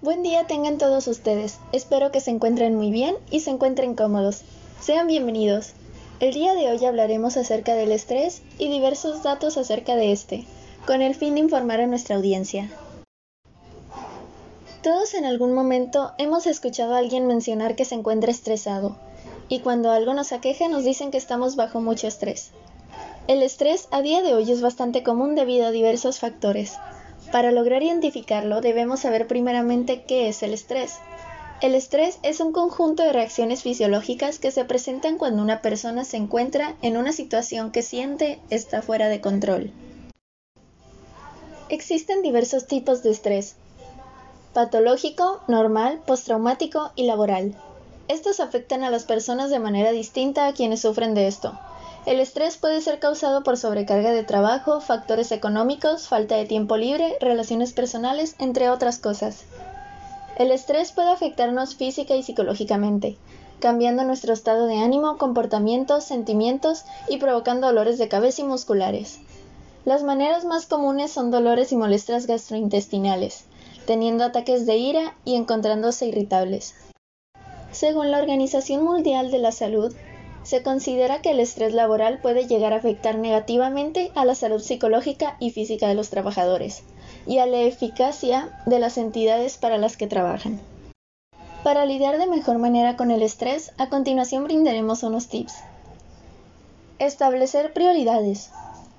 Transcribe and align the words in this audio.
Buen 0.00 0.24
día 0.24 0.46
tengan 0.48 0.78
todos 0.78 1.06
ustedes. 1.06 1.58
Espero 1.70 2.10
que 2.10 2.20
se 2.20 2.32
encuentren 2.32 2.74
muy 2.74 2.90
bien 2.90 3.14
y 3.30 3.40
se 3.40 3.50
encuentren 3.50 3.94
cómodos. 3.94 4.42
Sean 4.80 5.06
bienvenidos. 5.06 5.74
El 6.18 6.34
día 6.34 6.54
de 6.54 6.68
hoy 6.68 6.84
hablaremos 6.84 7.36
acerca 7.36 7.74
del 7.74 7.92
estrés 7.92 8.42
y 8.58 8.68
diversos 8.68 9.22
datos 9.22 9.56
acerca 9.56 9.94
de 9.94 10.10
este, 10.10 10.44
con 10.84 11.00
el 11.00 11.14
fin 11.14 11.34
de 11.34 11.40
informar 11.40 11.80
a 11.80 11.86
nuestra 11.86 12.16
audiencia. 12.16 12.68
Todos 14.82 15.14
en 15.14 15.26
algún 15.26 15.54
momento 15.54 16.10
hemos 16.18 16.48
escuchado 16.48 16.94
a 16.94 16.98
alguien 16.98 17.28
mencionar 17.28 17.76
que 17.76 17.84
se 17.84 17.94
encuentra 17.94 18.32
estresado, 18.32 18.96
y 19.48 19.60
cuando 19.60 19.90
algo 19.90 20.14
nos 20.14 20.32
aqueja 20.32 20.68
nos 20.68 20.84
dicen 20.84 21.10
que 21.10 21.18
estamos 21.18 21.56
bajo 21.56 21.80
mucho 21.80 22.06
estrés. 22.06 22.50
El 23.28 23.42
estrés 23.42 23.88
a 23.90 24.02
día 24.02 24.22
de 24.22 24.34
hoy 24.34 24.50
es 24.50 24.60
bastante 24.62 25.02
común 25.02 25.34
debido 25.34 25.66
a 25.66 25.70
diversos 25.70 26.18
factores. 26.18 26.76
Para 27.30 27.52
lograr 27.52 27.82
identificarlo 27.82 28.60
debemos 28.60 29.00
saber 29.00 29.26
primeramente 29.26 30.02
qué 30.02 30.28
es 30.28 30.42
el 30.42 30.52
estrés. 30.52 30.98
El 31.60 31.76
estrés 31.76 32.18
es 32.24 32.40
un 32.40 32.50
conjunto 32.50 33.04
de 33.04 33.12
reacciones 33.12 33.62
fisiológicas 33.62 34.40
que 34.40 34.50
se 34.50 34.64
presentan 34.64 35.16
cuando 35.16 35.40
una 35.40 35.62
persona 35.62 36.04
se 36.04 36.16
encuentra 36.16 36.74
en 36.82 36.96
una 36.96 37.12
situación 37.12 37.70
que 37.70 37.82
siente 37.82 38.40
está 38.50 38.82
fuera 38.82 39.08
de 39.08 39.20
control. 39.20 39.70
Existen 41.68 42.22
diversos 42.22 42.66
tipos 42.66 43.04
de 43.04 43.12
estrés. 43.12 43.54
Patológico, 44.52 45.40
normal, 45.46 46.00
postraumático 46.04 46.90
y 46.96 47.04
laboral. 47.04 47.56
Estos 48.12 48.40
afectan 48.40 48.84
a 48.84 48.90
las 48.90 49.04
personas 49.04 49.48
de 49.48 49.58
manera 49.58 49.90
distinta 49.90 50.46
a 50.46 50.52
quienes 50.52 50.82
sufren 50.82 51.14
de 51.14 51.28
esto. 51.28 51.58
El 52.04 52.20
estrés 52.20 52.58
puede 52.58 52.82
ser 52.82 52.98
causado 52.98 53.42
por 53.42 53.56
sobrecarga 53.56 54.12
de 54.12 54.22
trabajo, 54.22 54.82
factores 54.82 55.32
económicos, 55.32 56.08
falta 56.08 56.36
de 56.36 56.44
tiempo 56.44 56.76
libre, 56.76 57.16
relaciones 57.22 57.72
personales, 57.72 58.36
entre 58.38 58.68
otras 58.68 58.98
cosas. 58.98 59.44
El 60.36 60.50
estrés 60.50 60.92
puede 60.92 61.10
afectarnos 61.10 61.74
física 61.74 62.14
y 62.14 62.22
psicológicamente, 62.22 63.16
cambiando 63.60 64.04
nuestro 64.04 64.34
estado 64.34 64.66
de 64.66 64.76
ánimo, 64.76 65.16
comportamientos, 65.16 66.04
sentimientos 66.04 66.84
y 67.08 67.16
provocando 67.16 67.68
dolores 67.68 67.96
de 67.96 68.08
cabeza 68.08 68.42
y 68.42 68.44
musculares. 68.44 69.20
Las 69.86 70.02
maneras 70.02 70.44
más 70.44 70.66
comunes 70.66 71.10
son 71.10 71.30
dolores 71.30 71.72
y 71.72 71.76
molestias 71.76 72.26
gastrointestinales, 72.26 73.46
teniendo 73.86 74.22
ataques 74.22 74.66
de 74.66 74.76
ira 74.76 75.14
y 75.24 75.36
encontrándose 75.36 76.04
irritables. 76.08 76.74
Según 77.72 78.10
la 78.10 78.18
Organización 78.18 78.84
Mundial 78.84 79.30
de 79.30 79.38
la 79.38 79.50
Salud, 79.50 79.94
se 80.42 80.62
considera 80.62 81.22
que 81.22 81.30
el 81.30 81.40
estrés 81.40 81.72
laboral 81.72 82.20
puede 82.20 82.46
llegar 82.46 82.72
a 82.72 82.76
afectar 82.76 83.16
negativamente 83.16 84.12
a 84.14 84.24
la 84.24 84.34
salud 84.34 84.60
psicológica 84.60 85.36
y 85.40 85.50
física 85.50 85.88
de 85.88 85.94
los 85.94 86.10
trabajadores 86.10 86.82
y 87.26 87.38
a 87.38 87.46
la 87.46 87.60
eficacia 87.60 88.50
de 88.66 88.78
las 88.78 88.98
entidades 88.98 89.56
para 89.56 89.78
las 89.78 89.96
que 89.96 90.06
trabajan. 90.06 90.60
Para 91.62 91.86
lidiar 91.86 92.18
de 92.18 92.26
mejor 92.26 92.58
manera 92.58 92.96
con 92.96 93.10
el 93.10 93.22
estrés, 93.22 93.72
a 93.78 93.88
continuación 93.88 94.44
brindaremos 94.44 95.02
unos 95.04 95.28
tips. 95.28 95.54
Establecer 96.98 97.72
prioridades. 97.72 98.50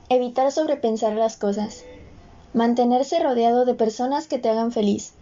Evitar 0.09 0.51
sobrepensar 0.51 1.13
las 1.13 1.37
cosas. 1.37 1.83
Mantenerse 2.53 3.19
rodeado 3.19 3.65
de 3.65 3.75
personas 3.75 4.27
que 4.27 4.39
te 4.39 4.49
hagan 4.49 4.71
feliz. 4.71 5.13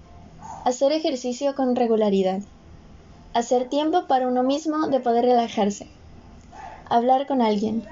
Hacer 0.66 0.91
ejercicio 0.91 1.55
con 1.55 1.75
regularidad. 1.75 2.41
Hacer 3.33 3.69
tiempo 3.69 4.07
para 4.07 4.27
uno 4.27 4.43
mismo 4.43 4.87
de 4.87 4.99
poder 4.99 5.23
relajarse. 5.23 5.87
Hablar 6.89 7.27
con 7.27 7.41
alguien. 7.41 7.85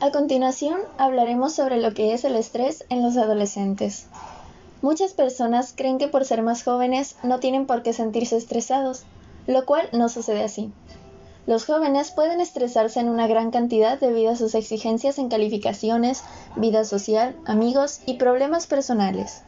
A 0.00 0.10
continuación 0.10 0.80
hablaremos 0.96 1.54
sobre 1.54 1.76
lo 1.76 1.92
que 1.92 2.14
es 2.14 2.24
el 2.24 2.34
estrés 2.36 2.86
en 2.88 3.02
los 3.02 3.18
adolescentes. 3.18 4.06
Muchas 4.80 5.12
personas 5.12 5.74
creen 5.76 5.98
que 5.98 6.08
por 6.08 6.24
ser 6.24 6.40
más 6.40 6.64
jóvenes 6.64 7.16
no 7.22 7.40
tienen 7.40 7.66
por 7.66 7.82
qué 7.82 7.92
sentirse 7.92 8.38
estresados, 8.38 9.04
lo 9.46 9.66
cual 9.66 9.86
no 9.92 10.08
sucede 10.08 10.44
así. 10.44 10.72
Los 11.46 11.66
jóvenes 11.66 12.10
pueden 12.10 12.40
estresarse 12.40 13.00
en 13.00 13.10
una 13.10 13.26
gran 13.26 13.50
cantidad 13.50 14.00
debido 14.00 14.32
a 14.32 14.36
sus 14.36 14.54
exigencias 14.54 15.18
en 15.18 15.28
calificaciones, 15.28 16.24
vida 16.56 16.84
social, 16.84 17.36
amigos 17.44 18.00
y 18.06 18.14
problemas 18.14 18.66
personales. 18.66 19.42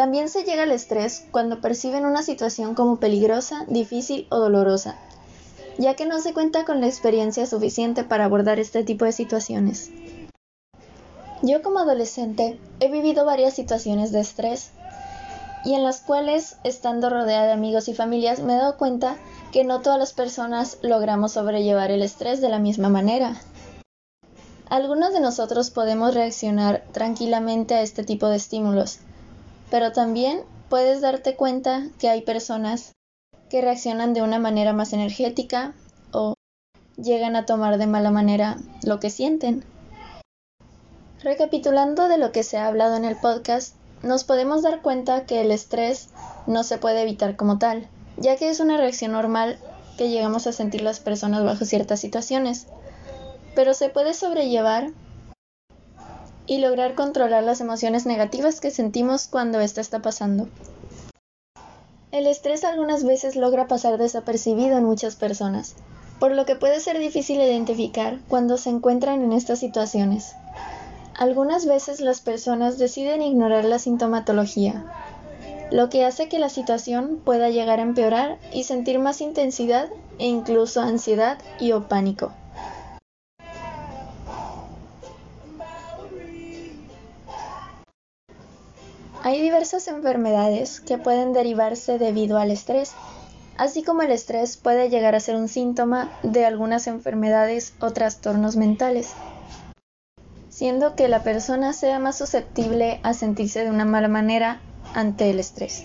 También 0.00 0.30
se 0.30 0.44
llega 0.44 0.62
al 0.62 0.72
estrés 0.72 1.26
cuando 1.30 1.60
perciben 1.60 2.06
una 2.06 2.22
situación 2.22 2.74
como 2.74 2.96
peligrosa, 2.96 3.66
difícil 3.68 4.26
o 4.30 4.38
dolorosa, 4.38 4.96
ya 5.76 5.94
que 5.94 6.06
no 6.06 6.20
se 6.20 6.32
cuenta 6.32 6.64
con 6.64 6.80
la 6.80 6.86
experiencia 6.86 7.44
suficiente 7.44 8.02
para 8.02 8.24
abordar 8.24 8.58
este 8.58 8.82
tipo 8.82 9.04
de 9.04 9.12
situaciones. 9.12 9.90
Yo 11.42 11.60
como 11.60 11.80
adolescente 11.80 12.58
he 12.80 12.90
vivido 12.90 13.26
varias 13.26 13.52
situaciones 13.52 14.10
de 14.10 14.20
estrés 14.20 14.70
y 15.66 15.74
en 15.74 15.84
las 15.84 16.00
cuales, 16.00 16.56
estando 16.64 17.10
rodeada 17.10 17.48
de 17.48 17.52
amigos 17.52 17.88
y 17.88 17.94
familias, 17.94 18.40
me 18.40 18.54
he 18.54 18.56
dado 18.56 18.78
cuenta 18.78 19.18
que 19.52 19.64
no 19.64 19.82
todas 19.82 19.98
las 19.98 20.14
personas 20.14 20.78
logramos 20.80 21.32
sobrellevar 21.32 21.90
el 21.90 22.00
estrés 22.00 22.40
de 22.40 22.48
la 22.48 22.58
misma 22.58 22.88
manera. 22.88 23.38
Algunos 24.70 25.12
de 25.12 25.20
nosotros 25.20 25.68
podemos 25.68 26.14
reaccionar 26.14 26.84
tranquilamente 26.92 27.74
a 27.74 27.82
este 27.82 28.02
tipo 28.02 28.28
de 28.28 28.36
estímulos, 28.36 29.00
pero 29.70 29.92
también 29.92 30.42
puedes 30.68 31.00
darte 31.00 31.36
cuenta 31.36 31.88
que 31.98 32.08
hay 32.08 32.22
personas 32.22 32.92
que 33.48 33.60
reaccionan 33.60 34.14
de 34.14 34.22
una 34.22 34.38
manera 34.38 34.72
más 34.72 34.92
energética 34.92 35.74
o 36.12 36.34
llegan 36.96 37.36
a 37.36 37.46
tomar 37.46 37.78
de 37.78 37.86
mala 37.86 38.10
manera 38.10 38.56
lo 38.84 39.00
que 39.00 39.10
sienten. 39.10 39.64
Recapitulando 41.22 42.08
de 42.08 42.18
lo 42.18 42.32
que 42.32 42.42
se 42.42 42.56
ha 42.56 42.66
hablado 42.66 42.96
en 42.96 43.04
el 43.04 43.16
podcast, 43.16 43.74
nos 44.02 44.24
podemos 44.24 44.62
dar 44.62 44.80
cuenta 44.80 45.26
que 45.26 45.40
el 45.40 45.50
estrés 45.50 46.08
no 46.46 46.64
se 46.64 46.78
puede 46.78 47.02
evitar 47.02 47.36
como 47.36 47.58
tal, 47.58 47.88
ya 48.16 48.36
que 48.36 48.48
es 48.48 48.60
una 48.60 48.76
reacción 48.76 49.12
normal 49.12 49.58
que 49.98 50.08
llegamos 50.08 50.46
a 50.46 50.52
sentir 50.52 50.80
las 50.80 51.00
personas 51.00 51.44
bajo 51.44 51.64
ciertas 51.64 52.00
situaciones, 52.00 52.66
pero 53.54 53.74
se 53.74 53.90
puede 53.90 54.14
sobrellevar 54.14 54.92
y 56.50 56.58
lograr 56.58 56.96
controlar 56.96 57.44
las 57.44 57.60
emociones 57.60 58.06
negativas 58.06 58.60
que 58.60 58.72
sentimos 58.72 59.28
cuando 59.28 59.60
esto 59.60 59.80
está 59.80 60.02
pasando. 60.02 60.48
El 62.10 62.26
estrés 62.26 62.64
algunas 62.64 63.04
veces 63.04 63.36
logra 63.36 63.68
pasar 63.68 63.98
desapercibido 63.98 64.76
en 64.76 64.84
muchas 64.84 65.14
personas, 65.14 65.76
por 66.18 66.34
lo 66.34 66.46
que 66.46 66.56
puede 66.56 66.80
ser 66.80 66.98
difícil 66.98 67.40
identificar 67.40 68.18
cuando 68.26 68.56
se 68.56 68.70
encuentran 68.70 69.22
en 69.22 69.32
estas 69.32 69.60
situaciones. 69.60 70.34
Algunas 71.16 71.66
veces 71.66 72.00
las 72.00 72.20
personas 72.20 72.78
deciden 72.78 73.22
ignorar 73.22 73.64
la 73.64 73.78
sintomatología, 73.78 74.84
lo 75.70 75.88
que 75.88 76.04
hace 76.04 76.28
que 76.28 76.40
la 76.40 76.48
situación 76.48 77.20
pueda 77.24 77.50
llegar 77.50 77.78
a 77.78 77.84
empeorar 77.84 78.38
y 78.52 78.64
sentir 78.64 78.98
más 78.98 79.20
intensidad 79.20 79.88
e 80.18 80.26
incluso 80.26 80.80
ansiedad 80.80 81.38
y 81.60 81.70
o 81.70 81.86
pánico. 81.86 82.32
Hay 89.22 89.42
diversas 89.42 89.86
enfermedades 89.88 90.80
que 90.80 90.96
pueden 90.96 91.34
derivarse 91.34 91.98
debido 91.98 92.38
al 92.38 92.50
estrés, 92.50 92.92
así 93.58 93.82
como 93.82 94.00
el 94.00 94.12
estrés 94.12 94.56
puede 94.56 94.88
llegar 94.88 95.14
a 95.14 95.20
ser 95.20 95.36
un 95.36 95.48
síntoma 95.48 96.10
de 96.22 96.46
algunas 96.46 96.86
enfermedades 96.86 97.74
o 97.80 97.90
trastornos 97.90 98.56
mentales, 98.56 99.12
siendo 100.48 100.96
que 100.96 101.08
la 101.08 101.22
persona 101.22 101.74
sea 101.74 101.98
más 101.98 102.16
susceptible 102.16 102.98
a 103.02 103.12
sentirse 103.12 103.62
de 103.62 103.70
una 103.70 103.84
mala 103.84 104.08
manera 104.08 104.62
ante 104.94 105.28
el 105.28 105.38
estrés. 105.38 105.84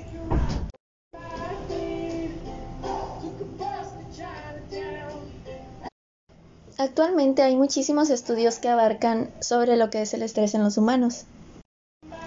Actualmente 6.78 7.42
hay 7.42 7.58
muchísimos 7.58 8.10
estudios 8.10 8.60
que 8.60 8.70
abarcan 8.70 9.30
sobre 9.42 9.76
lo 9.76 9.90
que 9.90 10.02
es 10.02 10.14
el 10.14 10.24
estrés 10.24 10.56
en 10.56 10.64
los 10.64 10.78
humanos. 10.78 11.26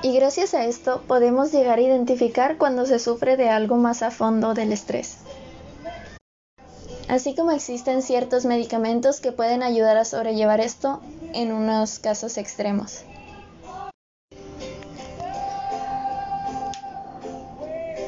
Y 0.00 0.12
gracias 0.14 0.54
a 0.54 0.64
esto 0.64 1.02
podemos 1.08 1.50
llegar 1.50 1.78
a 1.78 1.82
identificar 1.82 2.56
cuando 2.56 2.86
se 2.86 3.00
sufre 3.00 3.36
de 3.36 3.48
algo 3.50 3.76
más 3.76 4.02
a 4.02 4.12
fondo 4.12 4.54
del 4.54 4.72
estrés. 4.72 5.18
Así 7.08 7.34
como 7.34 7.50
existen 7.50 8.02
ciertos 8.02 8.44
medicamentos 8.44 9.20
que 9.20 9.32
pueden 9.32 9.62
ayudar 9.62 9.96
a 9.96 10.04
sobrellevar 10.04 10.60
esto 10.60 11.00
en 11.32 11.52
unos 11.52 11.98
casos 11.98 12.36
extremos. 12.36 13.02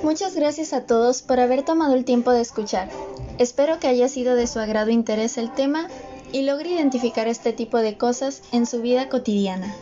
Muchas 0.02 0.34
gracias 0.34 0.72
a 0.72 0.86
todos 0.86 1.22
por 1.22 1.40
haber 1.40 1.64
tomado 1.64 1.94
el 1.94 2.04
tiempo 2.04 2.30
de 2.30 2.40
escuchar. 2.40 2.88
Espero 3.38 3.78
que 3.80 3.88
haya 3.88 4.08
sido 4.08 4.36
de 4.36 4.46
su 4.46 4.58
agrado 4.58 4.90
interés 4.90 5.38
el 5.38 5.52
tema 5.52 5.88
y 6.32 6.42
logre 6.42 6.70
identificar 6.70 7.26
este 7.26 7.52
tipo 7.52 7.78
de 7.78 7.98
cosas 7.98 8.42
en 8.52 8.66
su 8.66 8.80
vida 8.80 9.08
cotidiana. 9.08 9.74